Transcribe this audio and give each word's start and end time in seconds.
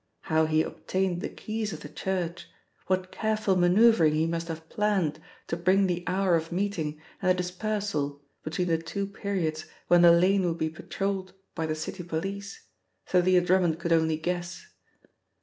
How 0.21 0.47
he 0.47 0.63
obtained 0.63 1.21
the 1.21 1.29
keys 1.29 1.73
of 1.73 1.81
the 1.81 1.87
church; 1.87 2.47
what 2.87 3.11
careful 3.11 3.55
manoeuvring 3.55 4.15
he 4.15 4.25
must 4.25 4.47
have 4.47 4.67
planned 4.67 5.21
to 5.45 5.55
bring 5.55 5.85
the 5.85 6.03
hour 6.07 6.35
of 6.35 6.51
meeting 6.51 6.99
and 7.21 7.29
the 7.29 7.35
dispersal 7.35 8.19
between 8.41 8.69
the 8.69 8.79
two 8.79 9.05
periods 9.05 9.65
when 9.89 10.01
the 10.01 10.11
lane 10.11 10.43
would 10.47 10.57
be 10.57 10.71
patrolled 10.71 11.33
by 11.53 11.67
the 11.67 11.75
City 11.75 12.01
police, 12.01 12.63
Thalia 13.05 13.41
Drummond 13.41 13.77
could 13.77 13.93
only 13.93 14.17
guess. 14.17 14.65